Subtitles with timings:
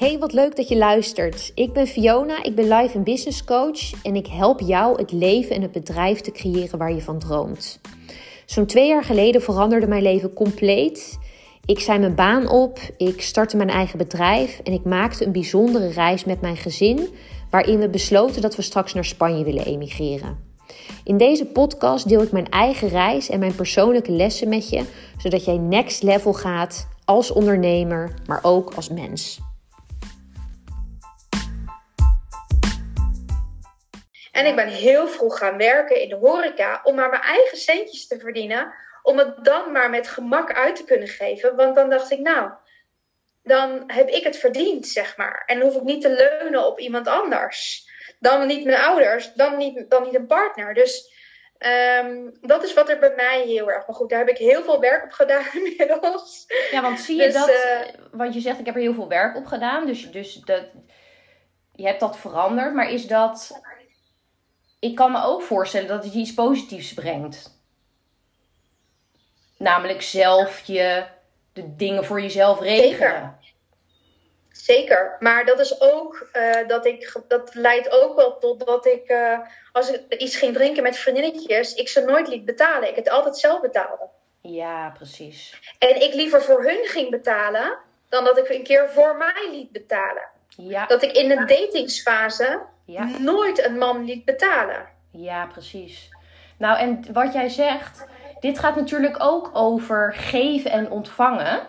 [0.00, 1.52] Hey, wat leuk dat je luistert.
[1.54, 5.56] Ik ben Fiona, ik ben life en business coach en ik help jou het leven
[5.56, 7.80] en het bedrijf te creëren waar je van droomt.
[8.46, 11.18] Zo'n twee jaar geleden veranderde mijn leven compleet.
[11.64, 15.88] Ik zei mijn baan op, ik startte mijn eigen bedrijf en ik maakte een bijzondere
[15.88, 17.08] reis met mijn gezin,
[17.50, 20.38] waarin we besloten dat we straks naar Spanje willen emigreren.
[21.04, 24.84] In deze podcast deel ik mijn eigen reis en mijn persoonlijke lessen met je,
[25.18, 29.40] zodat jij next level gaat als ondernemer, maar ook als mens.
[34.40, 38.06] En ik ben heel vroeg gaan werken in de horeca om maar mijn eigen centjes
[38.06, 38.72] te verdienen.
[39.02, 41.56] Om het dan maar met gemak uit te kunnen geven.
[41.56, 42.50] Want dan dacht ik, nou,
[43.42, 45.42] dan heb ik het verdiend, zeg maar.
[45.46, 47.88] En hoef ik niet te leunen op iemand anders.
[48.18, 50.74] Dan niet mijn ouders, dan niet, dan niet een partner.
[50.74, 51.12] Dus
[52.02, 53.86] um, dat is wat er bij mij heel erg.
[53.86, 56.46] Maar goed, daar heb ik heel veel werk op gedaan inmiddels.
[56.70, 57.48] Ja, want zie je dus, dat?
[57.48, 57.80] Uh,
[58.12, 59.86] want je zegt, ik heb er heel veel werk op gedaan.
[59.86, 60.64] Dus, dus dat,
[61.74, 62.74] je hebt dat veranderd.
[62.74, 63.60] Maar is dat
[64.80, 67.58] ik kan me ook voorstellen dat het je iets positiefs brengt.
[69.56, 71.04] Namelijk zelf je
[71.52, 72.90] de dingen voor jezelf regelen.
[72.90, 73.38] Zeker.
[74.50, 75.16] Zeker.
[75.18, 79.38] Maar dat is ook uh, dat ik dat leidt ook wel tot dat ik uh,
[79.72, 82.88] als ik iets ging drinken met vriendinnetjes, ik ze nooit liet betalen.
[82.88, 84.08] Ik het altijd zelf betaalde.
[84.40, 85.60] Ja, precies.
[85.78, 89.72] En ik liever voor hun ging betalen dan dat ik een keer voor mij liet
[89.72, 90.28] betalen.
[90.56, 90.86] Ja.
[90.86, 92.60] Dat ik in de datingsfase
[92.92, 93.08] ja.
[93.18, 94.86] nooit een man liet betalen.
[95.10, 96.08] Ja, precies.
[96.56, 98.06] Nou, en wat jij zegt,
[98.40, 101.60] dit gaat natuurlijk ook over geven en ontvangen.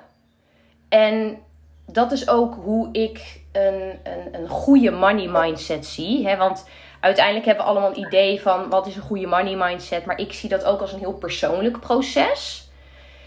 [0.89, 1.39] En
[1.85, 6.27] dat is ook hoe ik een, een, een goede money mindset zie.
[6.27, 6.37] Hè?
[6.37, 6.67] Want
[6.99, 10.05] uiteindelijk hebben we allemaal een idee van wat is een goede money mindset.
[10.05, 12.69] Maar ik zie dat ook als een heel persoonlijk proces.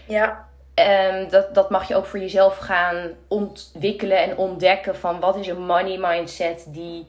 [0.07, 0.47] Ja.
[1.09, 5.47] Um, dat, dat mag je ook voor jezelf gaan ontwikkelen en ontdekken van wat is
[5.47, 7.07] een money mindset die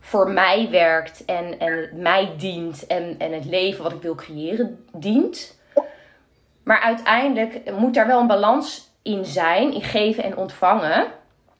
[0.00, 4.84] voor mij werkt en, en mij dient en, en het leven wat ik wil creëren
[4.92, 5.58] dient.
[6.62, 11.06] Maar uiteindelijk moet daar wel een balans in zijn, in geven en ontvangen.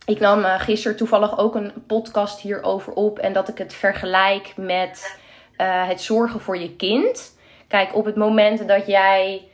[0.05, 4.53] Ik nam uh, gisteren toevallig ook een podcast hierover op en dat ik het vergelijk
[4.57, 5.19] met
[5.61, 7.39] uh, het zorgen voor je kind.
[7.69, 9.49] Kijk, op het moment dat jij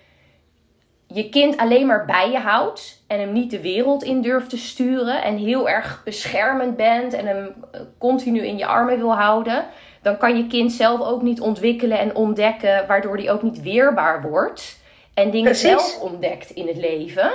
[1.06, 4.58] je kind alleen maar bij je houdt en hem niet de wereld in durft te
[4.58, 9.66] sturen en heel erg beschermend bent en hem eh, continu in je armen wil houden,
[10.02, 14.22] dan kan je kind zelf ook niet ontwikkelen en ontdekken, waardoor hij ook niet weerbaar
[14.22, 14.78] wordt
[15.14, 17.30] en dingen zelf ontdekt in het leven.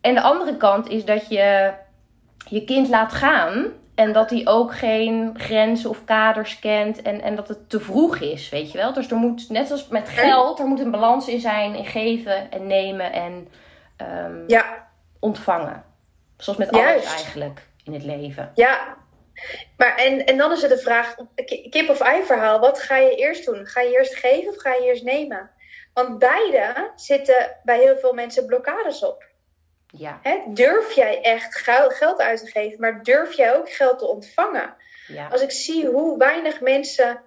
[0.00, 1.72] En de andere kant is dat je
[2.48, 7.02] je kind laat gaan en dat hij ook geen grenzen of kaders kent.
[7.02, 8.92] En, en dat het te vroeg is, weet je wel.
[8.92, 12.50] Dus er moet, net als met geld, er moet een balans in zijn in geven
[12.50, 13.48] en nemen en
[14.24, 14.88] um, ja.
[15.18, 15.84] ontvangen.
[16.36, 18.50] Zoals met alles eigenlijk in het leven.
[18.54, 18.96] Ja,
[19.76, 21.16] maar en, en dan is het de vraag,
[21.70, 23.66] kip of ei verhaal, wat ga je eerst doen?
[23.66, 25.50] Ga je eerst geven of ga je eerst nemen?
[25.94, 29.24] Want beide zitten bij heel veel mensen blokkades op.
[29.90, 30.20] Ja.
[30.46, 34.74] durf jij echt geld uit te geven, maar durf jij ook geld te ontvangen?
[35.06, 35.28] Ja.
[35.28, 37.22] Als ik zie hoe weinig mensen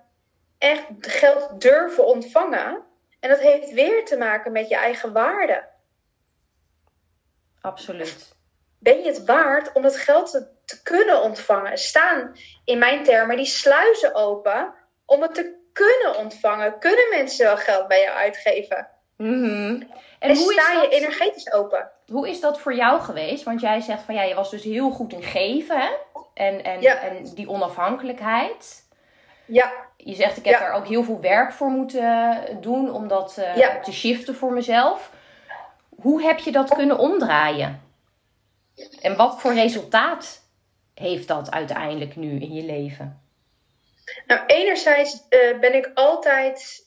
[0.57, 2.83] echt geld durven ontvangen,
[3.19, 5.67] en dat heeft weer te maken met je eigen waarde.
[7.61, 8.35] Absoluut.
[8.79, 11.77] Ben je het waard om dat geld te, te kunnen ontvangen?
[11.77, 12.35] Staan
[12.65, 14.73] in mijn termen die sluizen open
[15.05, 16.79] om het te kunnen ontvangen?
[16.79, 18.87] Kunnen mensen wel geld bij jou uitgeven?
[19.23, 19.91] Mm
[20.23, 21.89] en, en hoe sta je energetisch open?
[22.07, 23.43] Hoe is dat voor jou geweest?
[23.43, 25.89] Want jij zegt van ja, je was dus heel goed in geven hè?
[26.33, 28.83] En, en, en die onafhankelijkheid.
[29.45, 29.71] Ja.
[29.97, 33.81] Je zegt ik heb daar ook heel veel werk voor moeten doen om dat uh,
[33.81, 35.11] te shiften voor mezelf.
[35.89, 37.81] Hoe heb je dat kunnen omdraaien?
[39.01, 40.41] En wat voor resultaat
[40.93, 43.21] heeft dat uiteindelijk nu in je leven?
[44.27, 46.82] Nou, enerzijds uh, ben ik altijd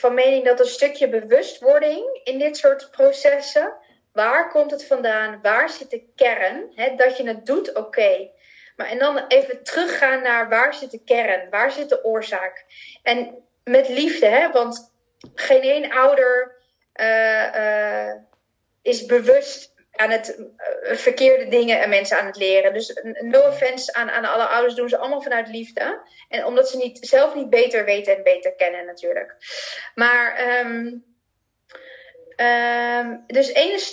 [0.00, 3.76] van mening dat een stukje bewustwording in dit soort processen.
[4.12, 5.38] Waar komt het vandaan?
[5.42, 6.72] Waar zit de kern?
[6.96, 8.30] dat je het doet, oké.
[8.76, 11.50] Maar en dan even teruggaan naar waar zit de kern?
[11.50, 12.64] Waar zit de oorzaak?
[13.02, 14.50] En met liefde, hè?
[14.50, 14.92] want
[15.34, 16.56] geen één ouder
[16.94, 18.14] uh, uh,
[18.82, 22.72] is bewust aan het uh, verkeerde dingen en mensen aan het leren.
[22.72, 26.00] Dus no offense aan, aan alle ouders doen ze allemaal vanuit liefde.
[26.28, 29.36] En omdat ze niet, zelf niet beter weten en beter kennen natuurlijk.
[29.94, 31.04] Maar um,
[32.40, 33.52] um, dus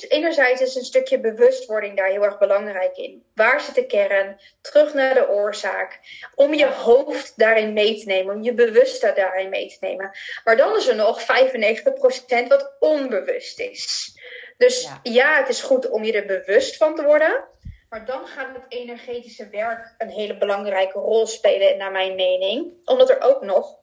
[0.10, 3.24] enerzijds is een stukje bewustwording daar heel erg belangrijk in.
[3.36, 4.40] Waar zit de kern?
[4.62, 6.00] Terug naar de oorzaak.
[6.36, 8.36] Om je hoofd daarin mee te nemen.
[8.36, 10.12] Om je bewustzijn daarin mee te nemen.
[10.44, 14.16] Maar dan is er nog 95% wat onbewust is.
[14.58, 15.00] Dus ja.
[15.04, 15.38] ja.
[15.38, 17.44] het is goed om je er bewust van te worden.
[17.90, 22.74] Maar dan gaat het energetische werk een hele belangrijke rol spelen, naar mijn mening.
[22.86, 23.76] Omdat er ook nog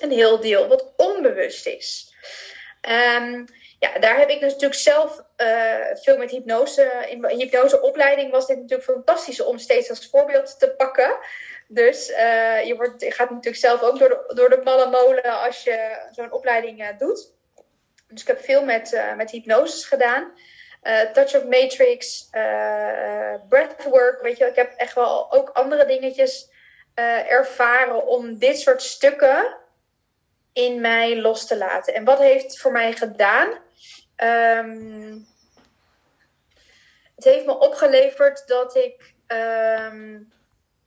[0.00, 2.14] een heel deel wat onbewust is.
[2.88, 3.44] Um,
[3.78, 7.06] ja, daar heb ik dus natuurlijk zelf uh, veel met hypnose.
[7.08, 11.16] In mijn hypnoseopleiding was dit natuurlijk fantastisch om steeds als voorbeeld te pakken.
[11.68, 15.22] Dus uh, je, wordt, je gaat natuurlijk zelf ook door de, door de malle molen
[15.22, 17.32] als je zo'n opleiding uh, doet.
[18.12, 20.32] Dus ik heb veel met, met hypnoses gedaan.
[21.12, 22.28] touch of matrix,
[23.48, 26.50] breathwork, weet je Ik heb echt wel ook andere dingetjes
[27.28, 29.56] ervaren om dit soort stukken
[30.52, 31.94] in mij los te laten.
[31.94, 33.48] En wat heeft voor mij gedaan?
[34.16, 35.26] Um,
[37.14, 40.32] het heeft me opgeleverd dat ik um,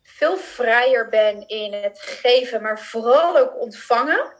[0.03, 4.33] veel vrijer ben in het geven, maar vooral ook ontvangen.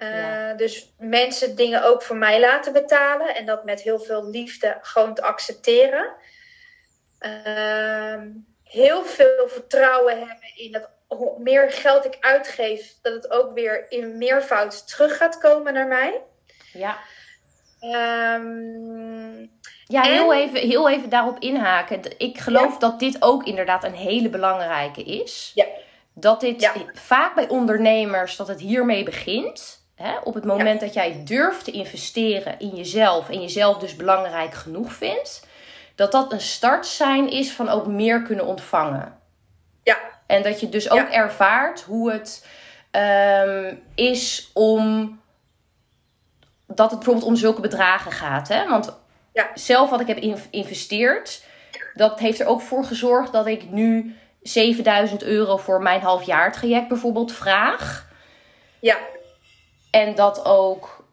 [0.00, 4.78] Uh, Dus mensen dingen ook voor mij laten betalen en dat met heel veel liefde
[4.80, 6.12] gewoon te accepteren.
[7.20, 8.20] Uh,
[8.64, 13.86] heel veel vertrouwen hebben in dat hoe meer geld ik uitgeef, dat het ook weer
[13.88, 16.20] in meervoud terug gaat komen naar mij.
[16.72, 16.98] Ja.
[18.34, 19.50] Um,
[19.86, 22.18] ja, heel, even, heel even daarop inhaken.
[22.18, 25.52] Ik geloof dat dit ook inderdaad een hele belangrijke is.
[25.54, 25.66] Ja.
[26.14, 29.81] Dat dit vaak bij ondernemers, dat het hiermee begint.
[30.02, 30.18] Hè?
[30.24, 34.92] Op het moment dat jij durft te investeren in jezelf en jezelf dus belangrijk genoeg
[34.92, 35.46] vindt.
[35.94, 39.18] Dat dat een startsein is van ook meer kunnen ontvangen.
[39.82, 39.98] Ja.
[40.26, 42.46] En dat je dus ook ervaart hoe het
[42.90, 45.20] um, is om
[46.66, 48.48] dat het bijvoorbeeld om zulke bedragen gaat.
[48.48, 48.68] Hè?
[48.68, 48.98] Want
[49.32, 49.50] ja.
[49.54, 50.18] zelf wat ik heb
[50.50, 51.44] geïnvesteerd,
[51.94, 57.32] dat heeft er ook voor gezorgd dat ik nu 7000 euro voor mijn halfjaartraject bijvoorbeeld
[57.32, 58.10] vraag.
[58.78, 58.96] Ja.
[59.92, 61.04] En dat ook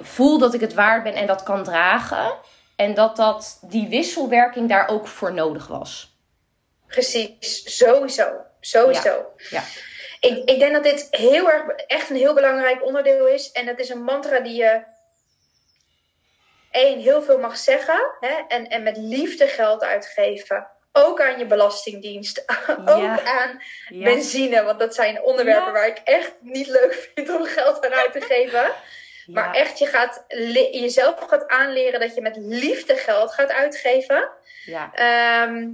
[0.00, 2.34] voel dat ik het waard ben en dat kan dragen.
[2.76, 6.16] En dat, dat die wisselwerking daar ook voor nodig was.
[6.86, 8.30] Precies, sowieso.
[8.60, 9.32] Sowieso.
[9.36, 9.50] Ja.
[9.50, 9.62] ja.
[10.20, 13.52] Ik, ik denk dat dit heel erg, echt een heel belangrijk onderdeel is.
[13.52, 14.82] En dat is een mantra die je
[16.70, 18.14] één, heel veel mag zeggen.
[18.20, 20.70] Hè, en, en met liefde geld uitgeven.
[21.04, 22.44] Ook aan je belastingdienst.
[22.94, 24.62] ook aan benzine.
[24.62, 28.20] Want dat zijn onderwerpen waar ik echt niet leuk vind om geld aan uit te
[28.20, 28.70] geven.
[29.28, 30.24] Maar echt, je gaat
[30.70, 34.30] jezelf gaat aanleren dat je met liefde geld gaat uitgeven.
[34.64, 34.90] Ja.
[34.94, 35.70] Ehm,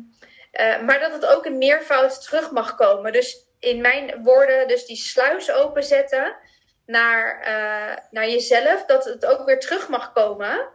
[0.52, 3.12] uh, maar dat het ook een meervoud terug mag komen.
[3.12, 6.36] Dus in mijn woorden, dus die sluis openzetten
[6.86, 10.68] naar, uh, naar jezelf, dat het ook weer terug mag komen,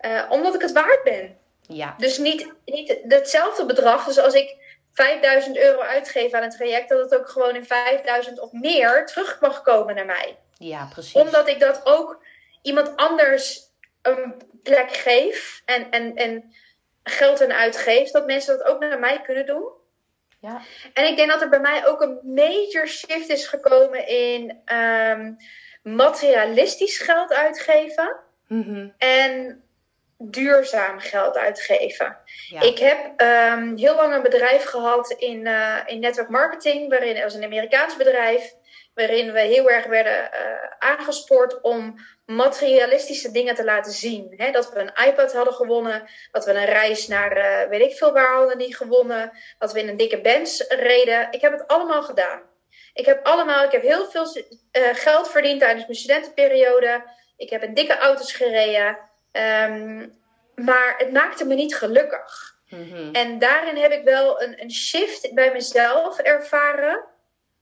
[0.00, 1.38] uh, omdat ik het waard ben.
[1.66, 1.94] Ja.
[1.98, 4.04] Dus niet, niet hetzelfde bedrag.
[4.04, 4.56] Dus als ik
[4.92, 9.40] 5000 euro uitgeef aan een traject, dat het ook gewoon in 5000 of meer terug
[9.40, 10.38] mag komen naar mij.
[10.58, 11.14] Ja, precies.
[11.14, 12.22] Omdat ik dat ook
[12.62, 13.60] iemand anders
[14.02, 16.54] een plek geef en, en, en
[17.02, 19.68] geld aan uitgeef, dat mensen dat ook naar mij kunnen doen.
[20.40, 20.60] Ja.
[20.94, 25.36] En ik denk dat er bij mij ook een major shift is gekomen in um,
[25.82, 28.16] materialistisch geld uitgeven
[28.46, 29.63] mm en
[30.18, 32.16] duurzaam geld uitgeven.
[32.48, 32.60] Ja.
[32.60, 37.34] Ik heb um, heel lang een bedrijf gehad in, uh, in network marketing, waarin als
[37.34, 38.54] een Amerikaans bedrijf,
[38.94, 40.40] waarin we heel erg werden uh,
[40.78, 41.94] aangespoord om
[42.26, 44.40] materialistische dingen te laten zien.
[44.52, 48.12] Dat we een iPad hadden gewonnen, dat we een reis naar uh, weet ik veel
[48.12, 51.28] waar hadden die gewonnen, dat we in een dikke Benz reden.
[51.30, 52.42] Ik heb het allemaal gedaan.
[52.92, 54.26] Ik heb allemaal, ik heb heel veel
[54.92, 57.04] geld verdiend tijdens mijn studentenperiode.
[57.36, 58.98] Ik heb in dikke auto's gereden.
[59.36, 60.22] Um,
[60.54, 62.56] maar het maakte me niet gelukkig.
[62.68, 63.12] Mm -hmm.
[63.12, 67.04] En daarin heb ik wel een, een shift bij mezelf ervaren.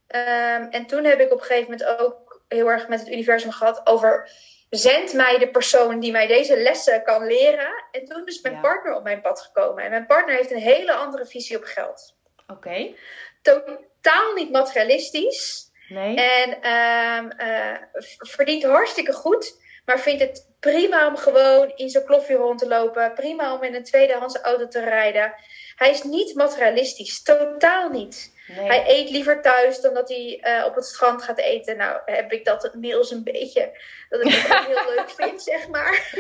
[0.09, 3.51] Um, en toen heb ik op een gegeven moment ook heel erg met het universum
[3.51, 4.31] gehad over
[4.71, 7.85] zend mij de persoon die mij deze lessen kan leren.
[7.91, 8.61] En toen is mijn ja.
[8.61, 9.85] partner op mijn pad gekomen.
[9.85, 12.17] En mijn partner heeft een hele andere visie op geld.
[12.43, 12.53] Oké.
[12.53, 12.97] Okay.
[13.43, 15.71] Totaal niet materialistisch.
[15.89, 16.17] Nee.
[16.17, 17.77] En um, uh,
[18.19, 19.61] verdient hartstikke goed.
[19.85, 23.15] Maar vindt het prima om gewoon in zijn kloffie rond te lopen.
[23.15, 25.35] Prima om in een tweedehands auto te rijden.
[25.77, 27.23] Hij is niet materialistisch.
[27.23, 28.33] Totaal niet.
[28.47, 28.67] Nee.
[28.67, 31.77] Hij eet liever thuis dan dat hij uh, op het strand gaat eten.
[31.77, 33.79] Nou, heb ik dat inmiddels een beetje.
[34.09, 36.15] Dat ik het heel leuk vind, zeg maar.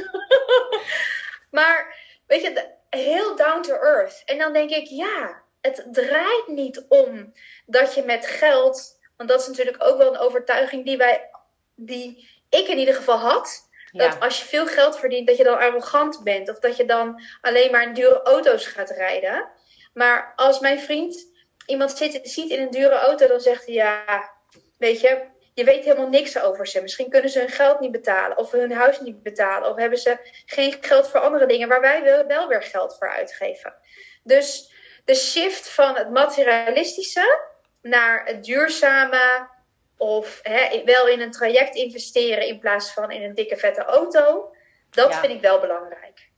[1.58, 1.96] maar,
[2.26, 4.22] weet je, heel down to earth.
[4.24, 7.32] En dan denk ik, ja, het draait niet om
[7.66, 8.98] dat je met geld.
[9.16, 11.30] Want dat is natuurlijk ook wel een overtuiging die wij.
[11.74, 13.70] Die ik in ieder geval had.
[13.92, 14.08] Ja.
[14.08, 16.48] Dat als je veel geld verdient, dat je dan arrogant bent.
[16.48, 19.48] Of dat je dan alleen maar in dure auto's gaat rijden.
[19.94, 21.26] Maar als mijn vriend
[21.66, 24.30] iemand zit, ziet in een dure auto, dan zegt hij ja,
[24.78, 26.82] weet je, je weet helemaal niks over ze.
[26.82, 30.42] Misschien kunnen ze hun geld niet betalen, of hun huis niet betalen, of hebben ze
[30.46, 33.74] geen geld voor andere dingen waar wij wel weer geld voor uitgeven.
[34.22, 34.72] Dus
[35.04, 37.50] de shift van het materialistische
[37.82, 39.48] naar het duurzame.
[39.96, 44.54] Of hè, wel in een traject investeren in plaats van in een dikke vette auto.
[44.90, 46.30] Dat vind ik wel belangrijk.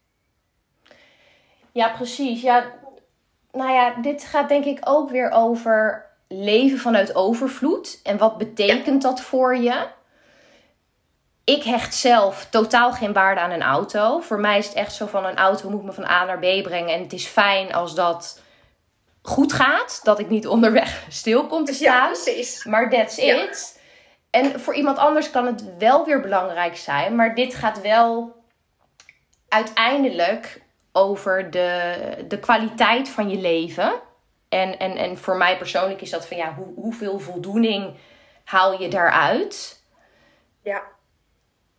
[1.72, 2.42] Ja, precies.
[2.42, 2.72] Ja,
[3.52, 8.00] nou ja, dit gaat denk ik ook weer over leven vanuit overvloed.
[8.02, 9.86] En wat betekent dat voor je?
[11.44, 14.20] Ik hecht zelf totaal geen waarde aan een auto.
[14.20, 16.62] Voor mij is het echt zo van een auto moet me van A naar B
[16.62, 16.94] brengen.
[16.94, 18.42] En het is fijn als dat
[19.26, 20.00] goed gaat.
[20.02, 21.86] Dat ik niet onderweg stil kom te staan.
[21.86, 22.64] Ja, precies.
[22.64, 23.80] Maar that's it.
[24.30, 27.14] En voor iemand anders kan het wel weer belangrijk zijn.
[27.14, 28.42] Maar dit gaat wel
[29.48, 30.62] uiteindelijk
[30.92, 31.94] over de,
[32.28, 33.92] de kwaliteit van je leven.
[34.48, 37.96] En, en, en voor mij persoonlijk is dat van ja, hoe, hoeveel voldoening
[38.44, 39.82] haal je daaruit?
[40.62, 40.82] Ja.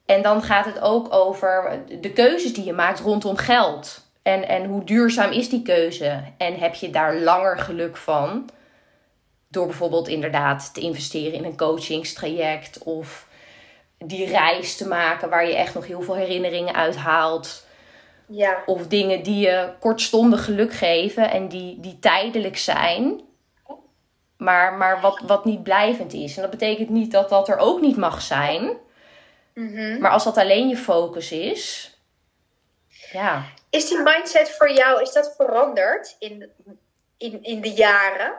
[0.05, 4.04] En dan gaat het ook over de keuzes die je maakt rondom geld.
[4.25, 6.23] En, en hoe duurzaam is die keuze?
[6.37, 8.49] En heb je daar langer geluk van?
[9.47, 13.27] Door bijvoorbeeld inderdaad te investeren in een coachingstraject of
[13.97, 17.65] die reis te maken waar je echt nog heel veel herinneringen uithaalt.
[18.27, 18.63] Ja.
[18.65, 23.21] Of dingen die je kortstondig geluk geven en die, die tijdelijk zijn,
[24.37, 26.35] maar, maar wat, wat niet blijvend is.
[26.35, 28.77] En dat betekent niet dat dat er ook niet mag zijn.
[29.53, 29.99] Mhm.
[29.99, 31.94] Maar als dat alleen je focus is,
[33.15, 33.45] ja.
[33.69, 36.49] Is die mindset voor jou, is dat veranderd in,
[37.17, 38.33] in, in de jaren?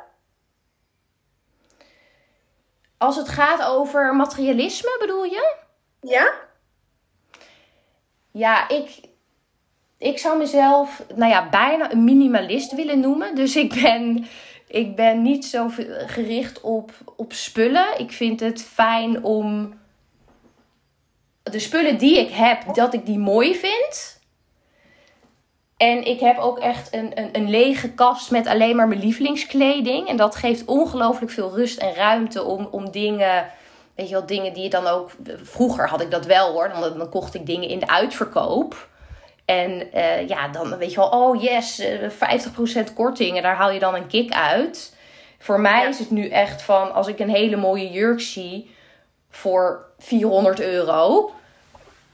[2.98, 5.54] Als het gaat over materialisme, bedoel je?
[6.00, 6.32] Ja?
[8.30, 9.00] Ja, ik,
[9.98, 13.34] ik zou mezelf, nou ja, bijna een minimalist willen noemen.
[13.34, 14.26] Dus ik ben,
[14.68, 15.68] ik ben niet zo
[16.06, 17.98] gericht op, op spullen.
[17.98, 19.78] Ik vind het fijn om
[21.42, 24.15] de spullen die ik heb, dat ik die mooi vind.
[25.76, 30.08] En ik heb ook echt een, een, een lege kast met alleen maar mijn lievelingskleding.
[30.08, 33.48] En dat geeft ongelooflijk veel rust en ruimte om, om dingen.
[33.94, 35.10] Weet je wel, dingen die je dan ook.
[35.42, 36.68] Vroeger had ik dat wel hoor.
[36.68, 38.88] Dan, dan kocht ik dingen in de uitverkoop.
[39.44, 42.10] En uh, ja, dan weet je wel, oh yes, uh,
[42.90, 43.36] 50% korting.
[43.36, 44.96] En daar haal je dan een kick uit.
[45.38, 45.88] Voor mij Ja.
[45.88, 48.74] is het nu echt van als ik een hele mooie jurk zie
[49.30, 51.30] voor 400 euro.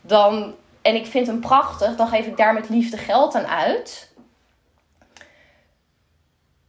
[0.01, 4.11] Dan, en ik vind hem prachtig, dan geef ik daar met liefde geld aan uit.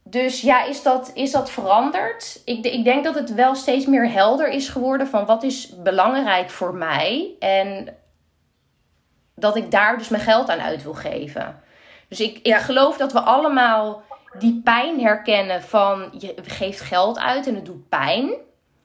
[0.02, 2.40] Dus ja, is dat, is dat veranderd?
[2.44, 6.50] Ik, ik denk dat het wel steeds meer helder is geworden van wat is belangrijk
[6.50, 7.30] voor mij.
[7.38, 7.96] En
[9.34, 11.62] dat ik daar dus mijn geld aan uit wil geven.
[12.08, 12.58] Dus ik, ik Ja.
[12.58, 14.02] geloof dat we allemaal
[14.38, 18.30] die pijn herkennen van je geeft geld uit en het doet pijn.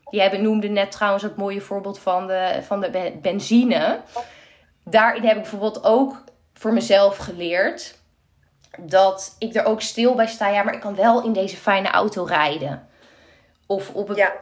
[0.09, 3.99] Jij benoemde net trouwens het mooie voorbeeld van de, van de be- benzine.
[4.89, 7.95] Daarin heb ik bijvoorbeeld ook voor mezelf geleerd
[8.77, 10.49] dat ik er ook stil bij sta.
[10.49, 12.87] Ja, maar ik kan wel in deze fijne auto rijden.
[13.67, 14.33] Of op het Ja.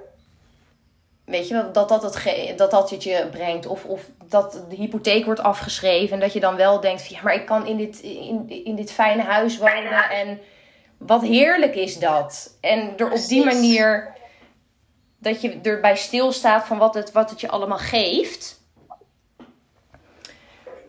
[1.26, 3.66] Weet je, wel, dat dat het, dat, dat het je brengt.
[3.66, 6.14] Of, of dat de hypotheek wordt afgeschreven.
[6.14, 8.76] En dat je dan wel denkt: van, ja, maar ik kan in dit, in, in
[8.76, 10.10] dit fijne huis wonen.
[10.10, 10.40] En
[10.98, 12.58] wat heerlijk is dat.
[12.62, 14.16] En er op die manier
[15.20, 18.62] dat je erbij stilstaat van wat het, wat het je allemaal geeft.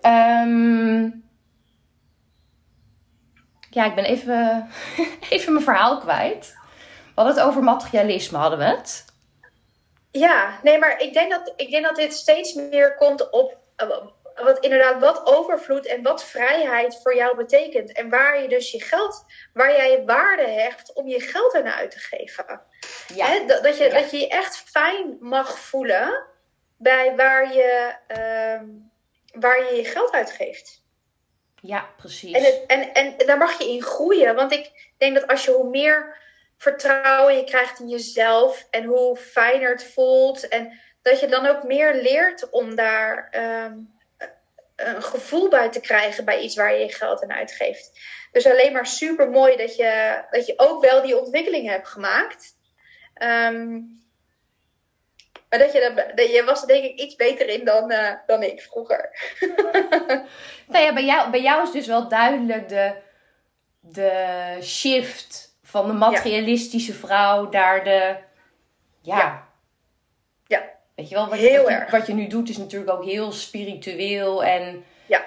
[0.08, 1.10] Ehm,
[3.70, 4.68] ja, ik ben even,
[5.30, 6.56] even mijn verhaal kwijt.
[7.04, 9.04] We hadden het over materialisme, hadden we het?
[10.10, 13.88] Ja, nee, maar ik denk dat, ik denk dat dit steeds meer komt op eh,
[14.34, 17.92] wat inderdaad wat overvloed en wat vrijheid voor jou betekent.
[17.92, 21.68] En waar je dus je geld, waar jij je waarde hecht om je geld aan
[21.68, 22.46] uit te geven.
[23.46, 23.90] Dat, dat, je, Ja.
[23.90, 26.24] dat je je echt fijn mag voelen
[26.76, 28.66] bij waar je, ehm,
[29.32, 30.82] waar je je geld uitgeeft.
[31.60, 32.32] Ja, precies.
[32.32, 34.34] En, het, en, en daar mag je in groeien.
[34.34, 36.16] Want ik denk dat als je hoe meer
[36.56, 40.48] vertrouwen je krijgt in jezelf en hoe fijner het voelt.
[40.48, 43.74] En dat je dan ook meer leert om daar ehm,
[44.76, 48.00] een gevoel bij te krijgen bij iets waar je je geld aan uitgeeft.
[48.32, 52.56] Dus alleen maar super mooi dat je, dat je ook wel die ontwikkeling hebt gemaakt.
[53.14, 53.80] Ehm,
[55.48, 58.12] maar dat je, dat, dat je was er denk ik iets beter in dan, eh,
[58.26, 59.10] dan ik vroeger.
[60.68, 62.92] Nou ja, bij jou, bij jou is dus wel duidelijk de,
[63.80, 68.16] de shift van de materialistische vrouw naar de.
[69.00, 69.18] Ja.
[69.18, 69.48] Ja.
[70.46, 70.62] Ja.
[70.94, 71.90] Weet je wel, wat, Heel wat, je, erg.
[71.90, 74.84] wat je nu doet is natuurlijk ook heel spiritueel en.
[75.06, 75.24] Ja.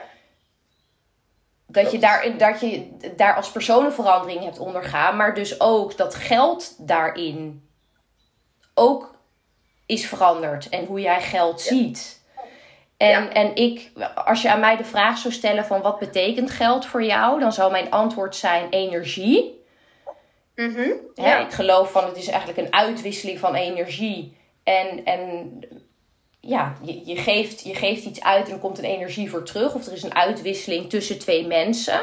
[1.68, 6.88] Dat je, daar, dat je daar als personenverandering hebt ondergaan, maar dus ook dat geld
[6.88, 7.70] daarin
[8.74, 9.16] ook
[9.86, 12.20] is veranderd en hoe jij geld ziet.
[12.98, 13.30] En, Ja.
[13.30, 17.04] en ik, als je aan mij de vraag zou stellen van wat betekent geld voor
[17.04, 19.60] jou, dan zou mijn antwoord zijn energie.
[20.56, 21.40] Mhm, Hè, Ja.
[21.40, 24.38] Ik geloof van het is eigenlijk een uitwisseling van energie.
[24.64, 25.50] En, en
[26.40, 29.74] ja, je, je, geeft, je geeft iets uit en er komt een energie voor terug.
[29.76, 32.02] Of er is een uitwisseling tussen twee mensen.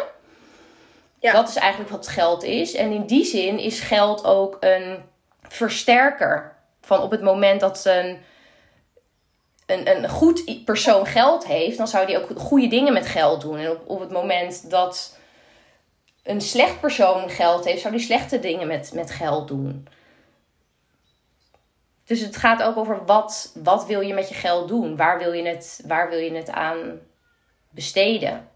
[1.20, 1.32] Ja.
[1.32, 2.74] Dat is eigenlijk wat geld is.
[2.74, 5.02] En in die zin is geld ook een
[5.48, 6.56] versterker.
[6.88, 8.18] Van op het moment dat een,
[9.66, 13.58] een, een goed persoon geld heeft, dan zou die ook goede dingen met geld doen.
[13.58, 15.18] En op, op het moment dat
[16.22, 19.88] een slecht persoon geld heeft, zou die slechte dingen met, met geld doen.
[22.04, 24.96] Dus het gaat ook over wat, wat wil je met je geld doen?
[24.96, 27.00] Waar wil je het, waar wil je het aan
[27.70, 28.48] besteden?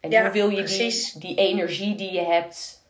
[0.00, 2.82] En Ja, hoe wil je die, die energie die je hebt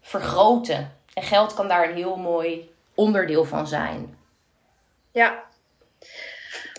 [0.00, 0.96] vergroten?
[1.14, 2.70] En geld kan daar een heel mooi
[3.00, 4.18] onderdeel van zijn.
[5.10, 5.42] Ja.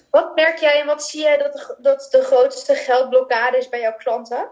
[0.09, 3.79] Wat merk jij en wat zie jij dat de, dat de grootste geldblokkade is bij
[3.79, 4.49] jouw klanten?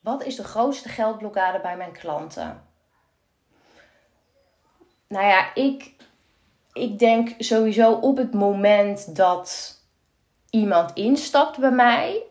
[0.00, 2.68] Wat is de grootste geldblokkade bij mijn klanten?
[5.08, 5.94] Nou ja, ik,
[6.72, 9.74] ik denk sowieso op het moment dat
[10.50, 12.22] iemand instapt bij mij,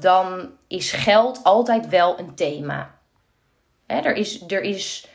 [0.00, 2.98] dan is geld altijd wel een thema.
[3.86, 5.10] Hè, er is, er is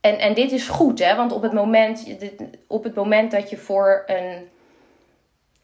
[0.00, 1.16] en, en dit is goed, hè?
[1.16, 4.48] want op het, moment, dit- op het moment dat je voor een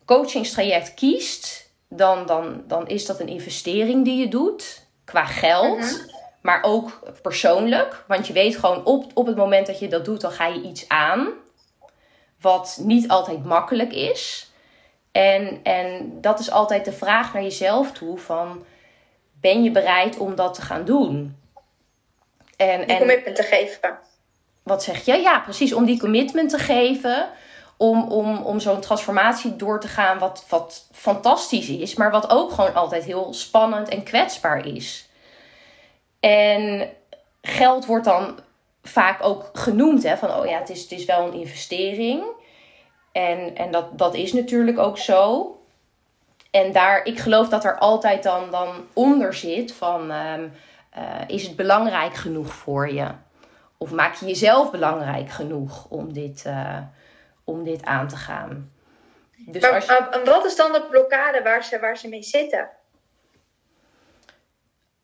[0.04, 6.04] coachingstraject kiest, dan, dan, dan is dat een investering die je doet qua geld,
[6.40, 8.04] maar ook persoonlijk.
[8.06, 10.62] Want je weet gewoon op, op het moment dat je dat doet, dan ga je
[10.62, 11.28] iets aan,
[12.40, 14.52] wat niet altijd makkelijk is.
[15.12, 18.64] En, en dat is altijd de vraag naar jezelf toe van,
[19.40, 21.36] ben je bereid om dat te gaan doen?
[22.56, 23.98] En, en, commitment te geven.
[24.64, 25.16] Wat zeg je?
[25.16, 25.72] Ja, precies.
[25.72, 27.28] Om die commitment te geven.
[27.76, 31.94] Om, om, om zo'n transformatie door te gaan wat, wat fantastisch is.
[31.94, 35.08] Maar wat ook gewoon altijd heel spannend en kwetsbaar is.
[36.20, 36.88] En
[37.42, 38.38] geld wordt dan
[38.82, 40.02] vaak ook genoemd.
[40.02, 42.24] Hè, van oh ja, het is, het is wel een investering.
[43.12, 45.48] En, en dat, dat is natuurlijk ook zo.
[46.50, 50.10] En daar, ik geloof dat er altijd dan, dan onder zit van...
[50.10, 50.48] ehm,
[50.94, 53.06] eh, is het belangrijk genoeg voor je?
[53.84, 56.78] Of maak je jezelf belangrijk genoeg om dit, eh,
[57.44, 58.72] om dit aan te gaan?
[59.46, 62.22] Dus Maar, als, maar- en wat is dan de blokkade waar ze, waar ze mee
[62.22, 62.68] zitten?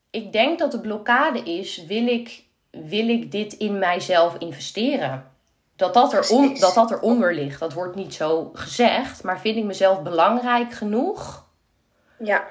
[0.09, 5.31] ik denk dat de blokkade is: wil ik, wil ik dit in mijzelf investeren?
[5.75, 7.59] Dat dat, er on, dat dat eronder ligt.
[7.59, 11.45] Dat wordt niet zo gezegd, maar vind ik mezelf belangrijk genoeg?
[12.19, 12.47] Ja,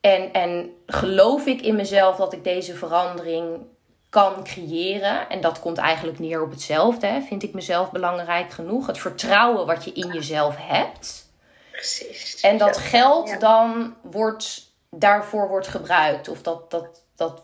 [0.00, 3.66] En, en geloof ik in mezelf dat ik deze verandering
[4.10, 5.28] kan creëren?
[5.28, 7.06] En dat komt eigenlijk neer op hetzelfde.
[7.06, 7.20] Hè?
[7.20, 8.86] Vind ik mezelf belangrijk genoeg?
[8.86, 11.26] Het vertrouwen wat je in jezelf hebt.
[11.70, 12.40] precies.
[12.40, 13.38] En dat geld Ja.
[13.38, 16.28] dan wordt, daarvoor wordt gebruikt.
[16.28, 17.42] Of dat, dat, dat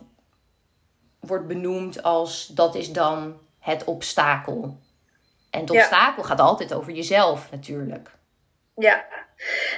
[1.21, 4.79] wordt benoemd als dat is dan het obstakel.
[5.51, 5.79] En het Ja.
[5.81, 8.11] obstakel gaat altijd over jezelf natuurlijk.
[8.77, 9.05] Ja,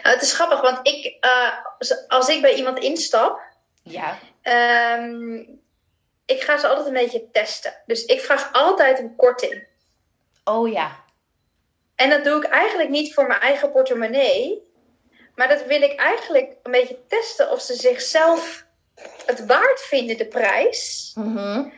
[0.03, 1.31] Nou, het is grappig, want ik, eh,
[1.79, 3.41] als- als ik bij iemand instap,
[3.83, 5.43] Ja, ehm,
[6.27, 7.75] ik ga ze altijd een beetje testen.
[7.87, 9.67] Dus ik vraag altijd een korting.
[10.45, 11.05] oh ja.
[11.95, 14.65] En dat doe ik eigenlijk niet voor mijn eigen portemonnee.
[15.35, 18.65] Maar dat wil ik eigenlijk een beetje testen of ze zichzelf
[19.27, 21.13] het waard vinden, de prijs.
[21.15, 21.69] Mhm.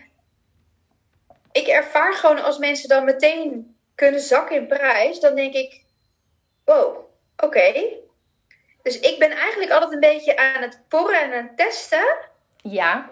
[1.53, 5.83] Ik ervaar gewoon als mensen dan meteen kunnen zakken in prijs, dan denk ik:
[6.65, 6.97] wow,
[7.37, 7.73] oké.
[8.83, 12.17] Dus ik ben eigenlijk altijd een beetje aan het porren en aan het testen
[12.63, 13.11] Ja,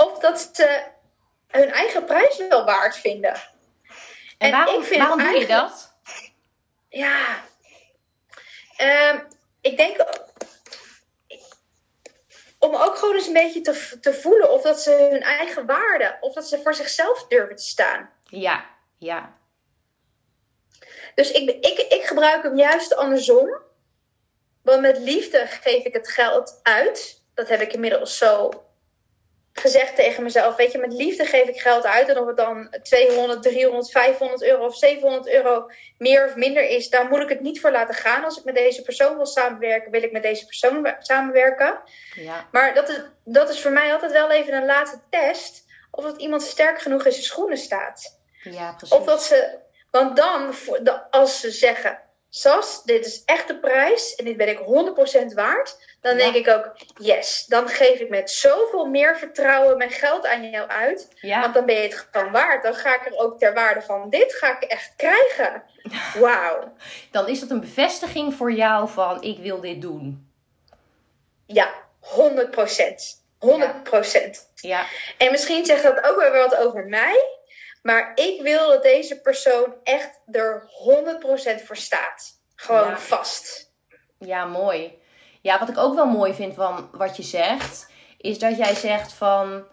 [0.00, 0.82] of dat ze
[1.46, 3.34] hun eigen prijs wel waard vinden.
[3.34, 3.42] en,
[4.38, 5.94] En waarom, waarom doe je dat?
[6.88, 7.44] Ja.
[8.76, 9.18] Ehm,
[9.60, 10.04] ik denk
[12.58, 16.16] om ook gewoon eens een beetje te, te voelen of dat ze hun eigen waarde,
[16.20, 18.10] of dat ze voor zichzelf durven te staan.
[18.24, 18.64] Ja,
[18.98, 19.38] ja.
[21.14, 23.58] Dus ik, ik, ik gebruik hem juist andersom.
[24.62, 27.22] Want met liefde geef ik het geld uit.
[27.34, 28.50] Dat heb ik inmiddels zo
[29.60, 30.56] gezegd tegen mezelf.
[30.56, 32.08] Weet je, met liefde geef ik geld uit.
[32.08, 35.66] En of het dan 200, 300, 500 euro of 700 euro
[35.98, 38.24] meer of minder is, daar moet ik het niet voor laten gaan.
[38.24, 41.80] Als ik met deze persoon wil samenwerken, wil ik met deze persoon we- samenwerken.
[42.14, 42.48] ja.
[42.52, 45.64] Maar dat is, dat is voor mij altijd wel even een laatste test.
[45.90, 48.18] Of dat iemand sterk genoeg in zijn schoenen staat.
[48.42, 48.96] Ja, precies.
[48.96, 49.58] Of dat ze,
[49.90, 50.54] want dan,
[51.10, 52.00] als ze zeggen,
[52.32, 56.18] Sas, dit is echt de prijs en dit ben ik 100% waard, dan Ja.
[56.18, 60.68] denk ik ook, yes, dan geef ik met zoveel meer vertrouwen mijn geld aan jou
[60.68, 62.62] uit, ja, want dan ben je het gewoon waard.
[62.62, 65.62] Dan ga ik er ook ter waarde van, dit ga ik echt krijgen.
[66.20, 66.72] Wauw.
[67.10, 70.28] dan is dat een bevestiging voor jou van ik wil dit doen.
[71.46, 73.18] Ja, 100%.
[73.38, 74.48] 100%.
[74.54, 74.84] Ja.
[75.18, 77.38] En misschien zegt dat ook wel wat over mij.
[77.82, 82.40] Maar ik wil dat deze persoon echt er 100% voor staat.
[82.54, 82.98] Gewoon Ja.
[82.98, 83.72] vast.
[84.18, 84.98] Ja, mooi.
[85.40, 89.12] Ja, wat ik ook wel mooi vind van wat je zegt, is dat jij zegt
[89.12, 89.64] van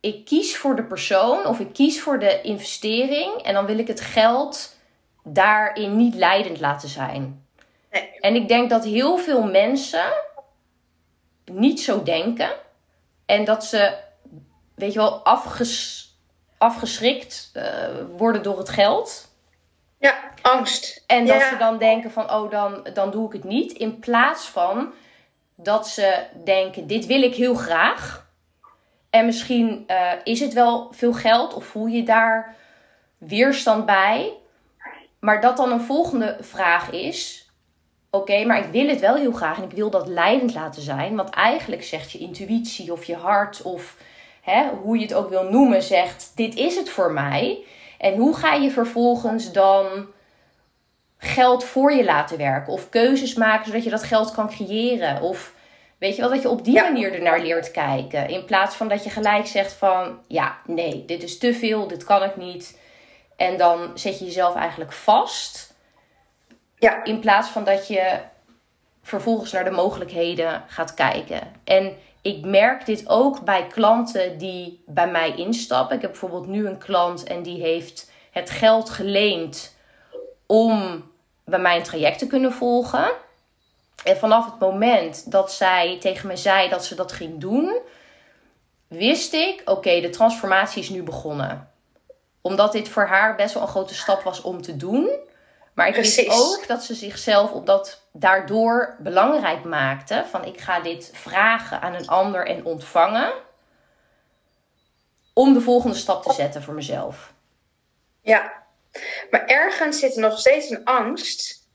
[0.00, 3.86] ik kies voor de persoon of ik kies voor de investering en dan wil ik
[3.86, 4.76] het geld
[5.24, 7.46] daarin niet leidend laten zijn.
[7.90, 8.10] Nee.
[8.20, 10.12] En ik denk dat heel veel mensen
[11.44, 12.50] niet zo denken
[13.26, 13.98] en dat ze,
[14.74, 16.08] weet je wel, afges,
[16.60, 17.64] afgeschrikt eh,
[18.16, 19.28] worden door het geld.
[19.98, 21.04] Ja, angst.
[21.06, 21.48] En dat Ja.
[21.48, 23.72] ze dan denken van, oh, dan, dan doe ik het niet.
[23.72, 24.92] In plaats van
[25.54, 28.28] dat ze denken, dit wil ik heel graag.
[29.10, 32.54] En misschien eh, is het wel veel geld of voel je daar
[33.18, 34.32] weerstand bij.
[35.20, 37.50] Maar dat dan een volgende vraag is.
[38.10, 41.16] Oké, maar ik wil het wel heel graag en ik wil dat leidend laten zijn.
[41.16, 43.96] Want eigenlijk zegt je intuïtie of je hart of
[44.40, 47.64] hè, hoe je het ook wil noemen, zegt dit is het voor mij.
[47.98, 49.86] En hoe ga je vervolgens dan
[51.18, 52.72] geld voor je laten werken?
[52.72, 55.20] Of keuzes maken zodat je dat geld kan creëren?
[55.22, 55.54] Of
[55.98, 56.82] weet je wel, dat je op die Ja.
[56.82, 58.28] manier ernaar leert kijken.
[58.28, 62.04] In plaats van dat je gelijk zegt van ja, nee, dit is te veel, dit
[62.04, 62.78] kan ik niet.
[63.36, 65.74] En dan zet je jezelf eigenlijk vast.
[66.78, 67.04] Ja.
[67.04, 68.18] In plaats van dat je
[69.02, 71.40] vervolgens naar de mogelijkheden gaat kijken.
[71.64, 75.96] En ik merk dit ook bij klanten die bij mij instappen.
[75.96, 79.76] Ik heb bijvoorbeeld nu een klant en die heeft het geld geleend
[80.46, 81.04] om
[81.44, 83.12] bij mij een traject te kunnen volgen.
[84.04, 87.78] En vanaf het moment dat zij tegen me zei dat ze dat ging doen,
[88.88, 91.70] wist ik: oké, de transformatie is nu begonnen.
[92.40, 95.10] Omdat dit voor haar best wel een grote stap was om te doen.
[95.80, 96.40] Maar ik wist Precies.
[96.40, 100.24] ook dat ze zichzelf op dat daardoor belangrijk maakte.
[100.30, 103.32] Van ik ga dit vragen aan een ander en ontvangen.
[105.32, 107.32] Om de volgende stap te zetten voor mezelf.
[108.22, 108.62] Ja.
[109.30, 111.68] Maar ergens zit er nog steeds een angst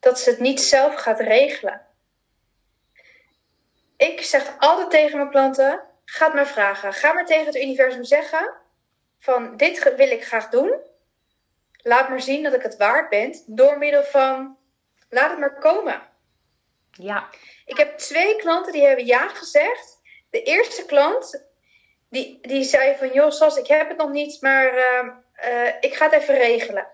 [0.00, 1.80] dat ze het niet zelf gaat regelen.
[3.96, 6.92] Ik zeg altijd tegen mijn klanten: ga het maar vragen.
[6.92, 8.52] Ga maar tegen het universum zeggen:
[9.18, 10.94] van dit wil ik graag doen.
[11.86, 14.56] Laat maar zien dat ik het waard ben door middel van
[15.08, 16.02] laat het maar komen.
[16.90, 17.28] Ja,
[17.66, 20.00] Ik heb twee klanten die hebben ja gezegd.
[20.30, 21.44] De eerste klant
[22.10, 25.94] die, die zei van joh Sas, ik heb het nog niet, maar ehm, eh, ik
[25.94, 26.86] ga het even regelen.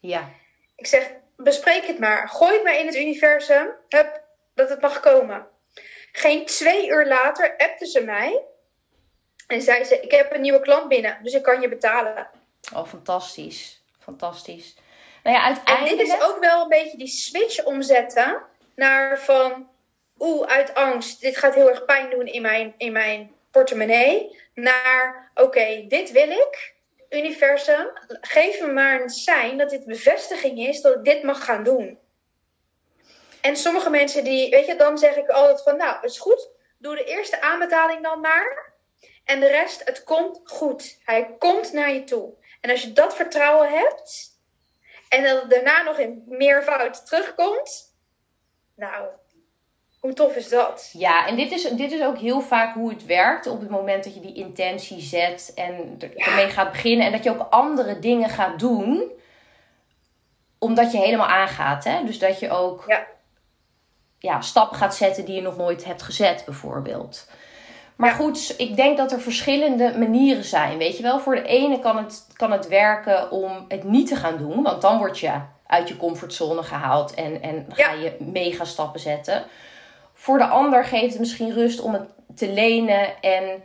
[0.00, 0.28] ja,
[0.76, 2.28] Ik zeg, bespreek het maar.
[2.28, 3.74] Gooi het maar in het universum.
[3.88, 4.22] Hup,
[4.54, 5.46] dat het mag komen.
[6.12, 8.42] Geen twee uur later appte ze mij.
[9.46, 12.28] En zei ze, ik heb een nieuwe klant binnen, dus ik kan je betalen.
[12.74, 13.82] oh fantastisch.
[14.04, 14.76] Fantastisch.
[15.22, 18.42] Nou ja, En dit is ook wel een beetje die switch omzetten
[18.74, 19.68] naar van,
[20.18, 24.38] oeh, uit angst, dit gaat heel erg pijn doen in mijn, in mijn portemonnee.
[24.54, 26.74] Naar, oké, dit wil ik.
[27.10, 27.90] Universum,
[28.20, 31.98] geef me maar een sein dat dit bevestiging is dat ik dit mag gaan doen.
[33.40, 36.96] En sommige mensen die, weet je, dan zeg ik altijd van, nou, is goed, doe
[36.96, 38.72] de eerste aanbetaling dan maar.
[39.24, 40.98] En de rest, het komt goed.
[41.04, 42.34] Hij komt naar je toe.
[42.64, 44.30] En als je dat vertrouwen hebt,
[45.08, 47.94] en dat het daarna nog in meervoud terugkomt.
[48.76, 49.06] Nou,
[50.00, 50.90] hoe tof is dat?
[50.92, 54.04] Ja, en dit is, dit is ook heel vaak hoe het werkt op het moment
[54.04, 56.26] dat je die intentie zet en er- Ja.
[56.26, 57.06] ermee gaat beginnen.
[57.06, 59.10] En dat je ook andere dingen gaat doen,
[60.58, 61.84] omdat je helemaal aangaat.
[61.84, 62.04] Hè?
[62.04, 63.06] Dus dat je ook Ja.
[64.18, 67.28] ja, stappen gaat zetten die je nog nooit hebt gezet, bijvoorbeeld.
[68.04, 70.78] Maar goed, ik denk dat er verschillende manieren zijn.
[70.78, 74.16] Weet je wel, voor de ene kan het, kan het werken om het niet te
[74.16, 75.32] gaan doen, want dan word je
[75.66, 79.44] uit je comfortzone gehaald en, en ga je mega stappen zetten.
[80.12, 83.62] Voor de ander geeft het misschien rust om het te lenen en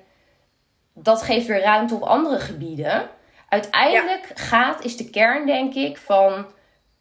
[0.94, 3.10] dat geeft weer ruimte op andere gebieden.
[3.50, 6.46] Uiteindelijk gaat, is de kern denk ik van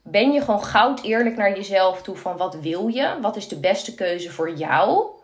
[0.02, 3.18] ben je gewoon goud eerlijk naar jezelf toe van wat wil je?
[3.20, 5.16] Wat is de beste keuze voor jou?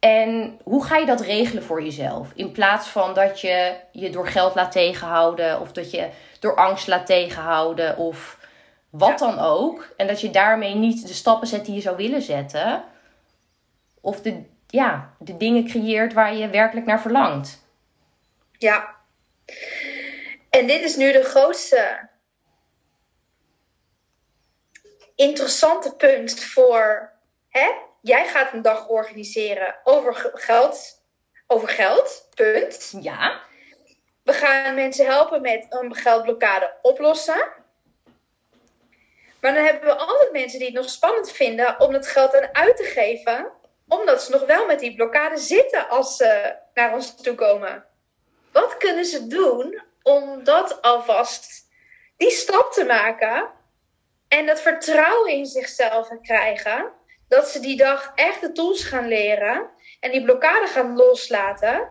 [0.00, 2.28] En hoe ga je dat regelen voor jezelf?
[2.34, 6.86] In plaats van dat je je door geld laat tegenhouden of dat je door angst
[6.86, 8.38] laat tegenhouden of
[8.90, 9.16] wat Ja.
[9.16, 9.88] dan ook.
[9.96, 12.84] En dat je daarmee niet de stappen zet die je zou willen zetten.
[14.00, 17.64] Of de, ja, de dingen creëert waar je werkelijk naar verlangt.
[18.58, 18.94] Ja.
[20.50, 22.08] En dit is nu de grootste
[25.14, 27.12] interessante punt voor.
[27.48, 27.70] Hè?
[28.00, 31.02] Jij gaat een dag organiseren over ge- geld.
[31.46, 32.92] Over geld, punt.
[33.00, 33.40] Ja,
[34.22, 37.48] We gaan mensen helpen met een geldblokkade oplossen.
[39.40, 42.48] Maar dan hebben we altijd mensen die het nog spannend vinden om het geld aan
[42.52, 43.50] uit te geven.
[43.88, 47.84] Omdat ze nog wel met die blokkade zitten als ze naar ons toe komen.
[48.52, 51.68] Wat kunnen ze doen om dat alvast
[52.16, 53.50] die stap te maken
[54.28, 56.92] en dat vertrouwen in zichzelf te krijgen?
[57.30, 59.66] Dat ze die dag echt de tools gaan leren
[60.00, 61.88] en die blokkade gaan loslaten,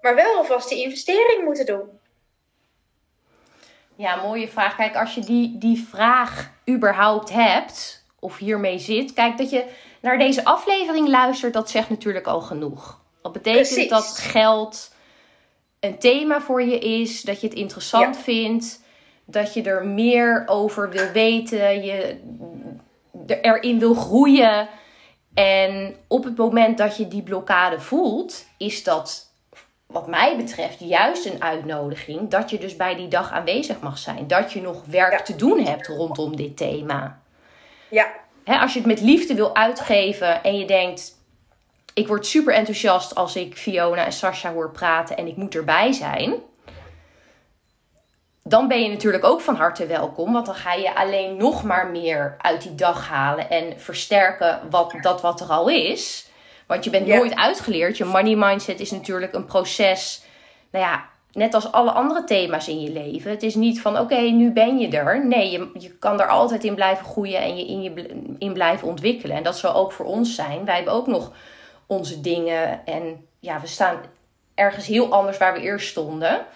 [0.00, 1.88] maar wel alvast die investering moeten doen.
[3.96, 4.76] Ja, mooie vraag.
[4.76, 9.64] Kijk, als je die, die vraag überhaupt hebt, of hiermee zit, kijk dat je
[10.00, 13.00] naar deze aflevering luistert, dat zegt natuurlijk al genoeg.
[13.22, 14.94] Dat betekent dat geld
[15.80, 18.82] een thema voor je is, dat je het interessant vindt,
[19.24, 22.20] dat je er meer over wil weten, je
[23.26, 24.68] erin wil groeien.
[25.34, 29.26] En op het moment dat je die blokkade voelt, is dat
[29.86, 34.26] wat mij betreft juist een uitnodiging dat je dus bij die dag aanwezig mag zijn.
[34.26, 37.20] Dat je nog werk te doen hebt rondom dit thema.
[37.88, 38.12] Ja.
[38.44, 41.14] als je het met liefde wil uitgeven en je denkt,
[41.94, 45.92] ik word super enthousiast als ik Fiona en Sasha hoor praten en ik moet erbij
[45.92, 46.34] zijn.
[48.48, 51.86] Dan ben je natuurlijk ook van harte welkom, want dan ga je alleen nog maar
[51.86, 56.28] meer uit die dag halen en versterken wat, dat wat er al is.
[56.66, 57.96] Want je bent nooit uitgeleerd.
[57.96, 60.22] Je money mindset is natuurlijk een proces.
[60.70, 63.30] Nou ja, net als alle andere thema's in je leven.
[63.30, 65.26] Het is niet van oké, nu ben je er.
[65.26, 68.88] Nee, je, je kan er altijd in blijven groeien en je in, je in blijven
[68.88, 69.36] ontwikkelen.
[69.36, 70.64] En dat zal ook voor ons zijn.
[70.64, 71.32] Wij hebben ook nog
[71.86, 72.86] onze dingen.
[72.86, 74.00] En ja, we staan
[74.54, 76.46] ergens heel anders waar we eerst stonden.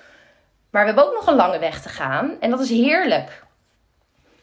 [0.70, 2.37] Maar we hebben ook nog een lange weg te gaan.
[2.40, 3.44] En dat is heerlijk.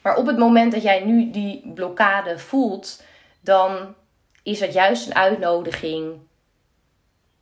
[0.02, 3.04] Maar op het moment dat jij nu die blokkade voelt,
[3.42, 3.96] dan
[4.44, 6.20] is dat juist een uitnodiging.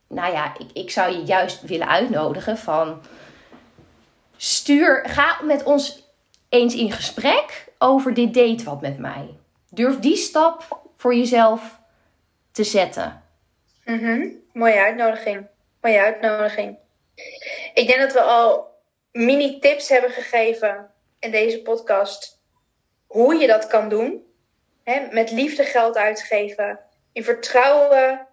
[0.07, 3.01] Nou ja, ik, ik zou je juist willen uitnodigen van
[4.37, 6.03] stuur, ga met ons
[6.49, 9.29] eens in gesprek over dit date wat met mij.
[9.69, 11.79] Durf die stap voor jezelf
[12.51, 13.23] te zetten.
[13.85, 15.45] Mm Mooie uitnodiging.
[15.81, 16.77] Mooie uitnodiging.
[17.73, 18.74] Ik denk dat we al
[19.15, 22.41] mini-tips hebben gegeven in deze podcast.
[23.07, 24.33] Hoe je dat kan doen.
[25.11, 26.79] met liefde geld uitgeven
[27.11, 28.27] in vertrouwen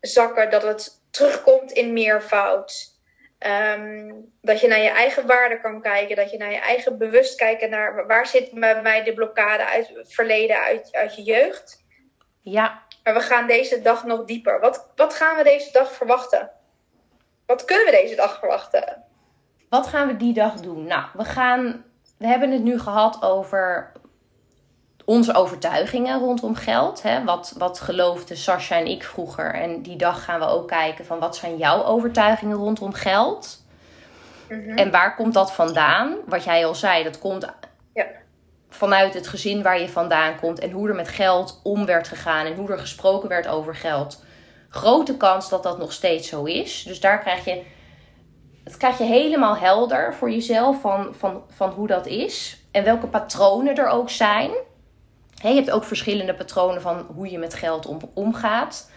[0.00, 2.98] zakken dat het terugkomt in meervoud.
[3.38, 7.34] Um, dat je naar je eigen waarde kan kijken, dat je naar je eigen bewust
[7.34, 11.84] kijkt naar waar zit bij mij de blokkade uit het verleden, uit, uit je jeugd.
[12.40, 12.82] Ja.
[13.04, 14.60] Maar we gaan deze dag nog dieper.
[14.60, 16.50] Wat, wat gaan we deze dag verwachten?
[17.46, 19.04] Wat kunnen we deze dag verwachten?
[19.70, 20.84] Wat gaan we die dag doen?
[20.84, 21.84] Nou, we gaan.
[22.16, 23.92] We hebben het nu gehad over
[25.04, 27.02] onze overtuigingen rondom geld.
[27.02, 27.24] Hè?
[27.24, 29.54] Wat, wat geloofden Sascha en ik vroeger.
[29.54, 33.64] En die dag gaan we ook kijken van wat zijn jouw overtuigingen rondom geld.
[34.48, 34.78] Mhm.
[34.78, 36.16] En waar komt dat vandaan?
[36.26, 37.46] Wat jij al zei, dat komt
[37.94, 38.06] ja.
[38.68, 40.58] vanuit het gezin waar je vandaan komt.
[40.58, 42.46] En hoe er met geld om werd gegaan.
[42.46, 44.24] En hoe er gesproken werd over geld.
[44.68, 46.82] Grote kans dat dat nog steeds zo is.
[46.82, 47.62] Dus daar krijg je...
[48.64, 52.62] Het krijg je helemaal helder voor jezelf van, van, van hoe dat is.
[52.70, 54.50] En welke patronen er ook zijn
[55.48, 58.90] je hebt ook verschillende patronen van hoe je met geld om, omgaat.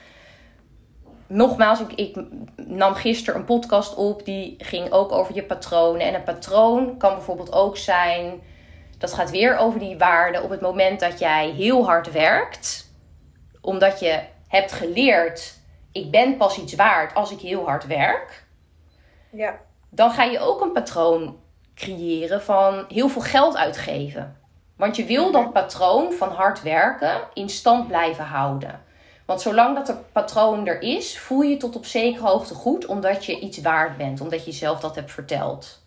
[1.28, 2.18] Nogmaals, ik, ik
[2.56, 6.02] nam gisteren een podcast op die ging ook over je patronen.
[6.02, 8.42] En een patroon kan bijvoorbeeld ook zijn,
[8.98, 10.44] dat gaat weer over die waarden.
[10.44, 12.92] Op het moment dat jij heel hard werkt,
[13.62, 15.58] omdat je hebt geleerd,
[15.92, 18.43] ik ben pas iets waard als ik heel hard werk.
[19.36, 19.60] Ja.
[19.90, 21.38] Dan ga je ook een patroon
[21.76, 24.38] creëren van heel veel geld uitgeven.
[24.76, 28.82] Want je wil dat patroon van hard werken in stand blijven houden.
[29.26, 33.26] Want zolang dat het patroon er is, voel je tot op zekere hoogte goed, omdat
[33.26, 35.82] je iets waard bent, omdat je zelf dat hebt verteld.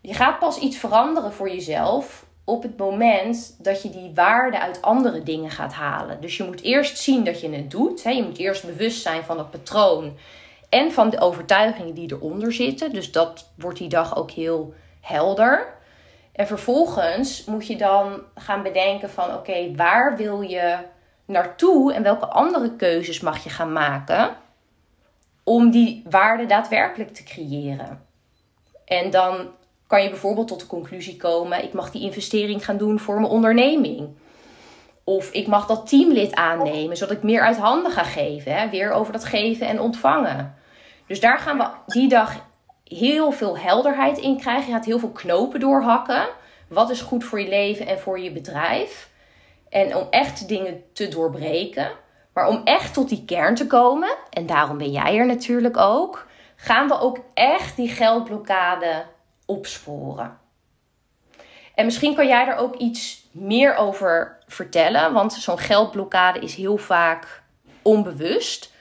[0.00, 4.82] Je gaat pas iets veranderen voor jezelf op het moment dat je die waarde uit
[4.82, 6.20] andere dingen gaat halen.
[6.20, 8.02] Dus je moet eerst zien dat je het doet.
[8.02, 10.16] Je moet eerst bewust zijn van het patroon
[10.74, 12.92] en van de overtuigingen die eronder zitten.
[12.92, 15.66] Dus dat wordt die dag ook heel helder.
[16.32, 20.76] En vervolgens moet je dan gaan bedenken van oké, waar wil je
[21.24, 24.36] naartoe en welke andere keuzes mag je gaan maken
[25.44, 28.06] om die waarde daadwerkelijk te creëren.
[28.84, 29.48] En dan
[29.86, 33.32] kan je bijvoorbeeld tot de conclusie komen: ik mag die investering gaan doen voor mijn
[33.32, 34.08] onderneming.
[35.04, 38.54] Of ik mag dat teamlid aannemen, zodat ik meer uit handen ga geven.
[38.54, 38.68] Hè?
[38.70, 40.62] Weer over dat geven en ontvangen.
[41.06, 42.34] Dus daar gaan we die dag
[42.84, 44.66] heel veel helderheid in krijgen.
[44.66, 46.28] Je gaat heel veel knopen doorhakken.
[46.68, 49.10] Wat is goed voor je leven en voor je bedrijf?
[49.68, 51.90] En om echt dingen te doorbreken.
[52.34, 56.26] Maar om echt tot die kern te komen, en daarom ben jij er natuurlijk ook,
[56.56, 59.04] gaan we ook echt die geldblokkade
[59.46, 60.38] opsporen.
[61.74, 66.76] En misschien kan jij er ook iets meer over vertellen, want zo'n geldblokkade is heel
[66.76, 67.42] vaak
[67.82, 68.72] onbewust.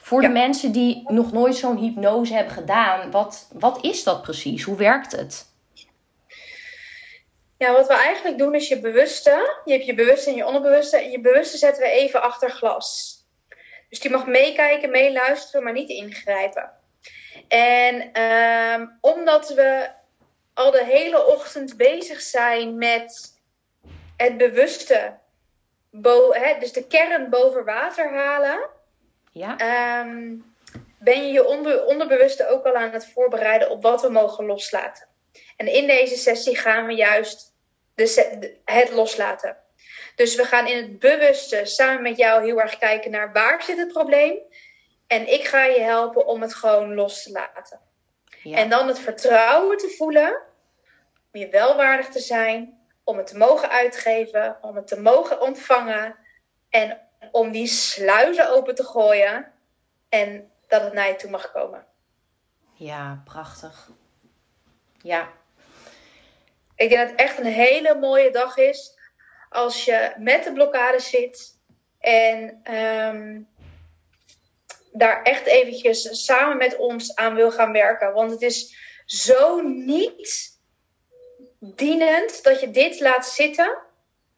[0.00, 4.62] Voor de mensen die nog nooit zo'n hypnose hebben gedaan, wat, wat is dat precies?
[4.62, 5.48] Hoe werkt het?
[7.58, 9.60] Ja, wat we eigenlijk doen is je bewuste.
[9.64, 10.96] Je hebt je bewuste en je onderbewuste.
[10.96, 13.18] En je bewuste zetten we even achter glas.
[13.88, 16.70] Dus die mag meekijken, meeluisteren, maar niet ingrijpen.
[17.48, 19.88] En ehm, omdat we
[20.54, 23.40] al de hele ochtend bezig zijn met
[24.16, 25.18] het bewuste,
[26.30, 28.68] hè, dus de kern boven water halen,
[29.30, 29.56] ja.
[29.56, 30.36] Ehm,
[30.98, 35.06] ben je je onderbewuste ook al aan het voorbereiden op wat we mogen loslaten.
[35.56, 37.54] En in deze sessie gaan we juist
[37.94, 39.56] de, het loslaten.
[40.14, 43.78] Dus we gaan in het bewuste samen met jou heel erg kijken naar waar zit
[43.78, 44.38] het probleem.
[45.06, 47.80] En ik ga je helpen om het gewoon los te laten.
[48.42, 48.56] Ja.
[48.56, 50.42] En dan het vertrouwen te voelen
[51.32, 56.16] om je welwaardig te zijn, om het te mogen uitgeven, om het te mogen ontvangen
[56.68, 59.52] en om die sluizen open te gooien
[60.08, 61.86] en dat het naar je toe mag komen.
[62.74, 63.90] Ja, prachtig.
[65.02, 65.28] Ja.
[66.76, 68.98] Ik denk dat het echt een hele mooie dag is
[69.48, 71.58] als je met de blokkade zit
[71.98, 73.48] en um,
[74.92, 78.12] daar echt eventjes samen met ons aan wil gaan werken.
[78.12, 80.58] Want het is zo niet
[81.58, 83.78] dienend dat je dit laat zitten.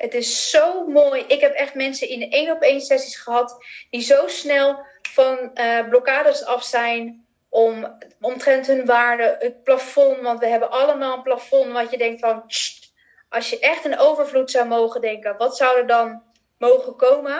[0.02, 1.24] Het is zo mooi.
[1.26, 5.88] Ik heb echt mensen in één op één sessies gehad die zo snel van uh,
[5.88, 10.20] blokkades af zijn om omtrent hun waarde, het plafond.
[10.20, 12.44] Want we hebben allemaal een plafond wat je denkt van,
[13.28, 16.22] als je echt een overvloed zou mogen denken, wat zou er dan
[16.58, 17.36] mogen komen?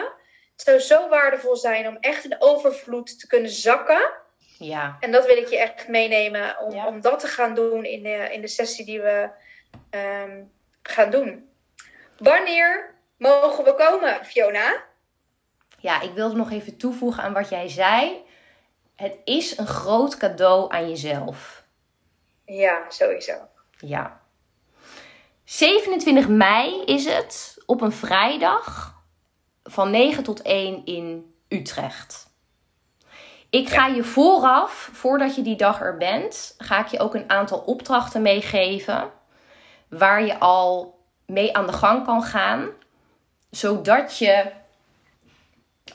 [0.51, 4.11] Het zou zo waardevol zijn om echt een overvloed te kunnen zakken.
[4.57, 4.97] Ja.
[4.99, 8.27] En dat wil ik je echt meenemen om, om dat te gaan doen in de,
[8.31, 9.29] in de sessie die we
[10.25, 11.51] um, gaan doen.
[12.23, 14.83] Wanneer mogen we komen, Fiona?
[15.79, 18.25] Ja, ik wilde nog even toevoegen aan wat jij zei.
[18.95, 21.63] Het is een groot cadeau aan jezelf.
[22.45, 23.33] Ja, sowieso.
[23.77, 24.21] Ja.
[25.43, 28.95] 27 mei is het op een vrijdag
[29.63, 32.27] van 9 tot 1 in Utrecht.
[33.49, 37.29] Ik ga je vooraf, voordat je die dag er bent, ga ik je ook een
[37.29, 39.11] aantal opdrachten meegeven
[39.89, 42.67] waar je al mee aan de gang kan gaan,
[43.49, 44.51] zodat je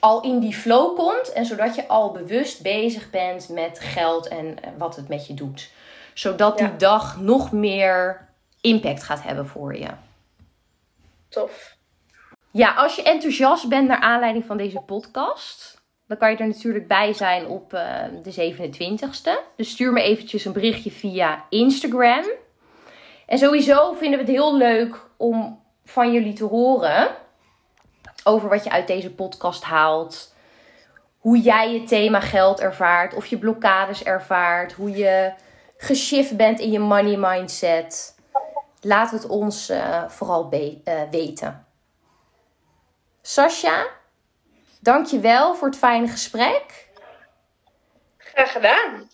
[0.00, 4.56] al in die flow komt en zodat je al bewust bezig bent met geld en
[4.78, 5.70] wat het met je doet.
[6.14, 8.28] Zodat die dag nog meer
[8.60, 9.88] impact gaat hebben voor je.
[11.28, 11.76] Tof.
[12.50, 16.88] Ja, als je enthousiast bent naar aanleiding van deze podcast, dan kan je er natuurlijk
[16.88, 19.54] bij zijn op uh, de 27ste.
[19.56, 22.24] Dus stuur me eventjes een berichtje via Instagram.
[23.28, 27.16] En sowieso vinden we het heel leuk om van jullie te horen
[28.24, 30.34] over wat je uit deze podcast haalt.
[31.18, 35.32] Hoe jij het thema geld ervaart, of je blokkades ervaart, hoe je
[35.76, 38.16] geshift bent in je money mindset.
[38.80, 41.66] Laat het ons uh, vooral uh, weten.
[43.22, 43.86] Sascha,
[44.80, 46.88] dankjewel voor het fijne gesprek.
[48.16, 49.10] Graag gedaan.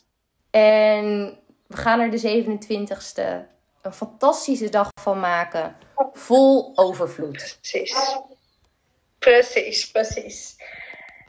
[0.51, 3.54] En we gaan er de 27ste
[3.85, 5.77] een fantastische dag van maken.
[6.13, 7.59] Vol overvloed.
[7.61, 8.19] Precies.
[9.19, 10.57] Precies, precies.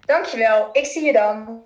[0.05, 0.69] Dankjewel.
[0.71, 1.63] Ik zie je dan.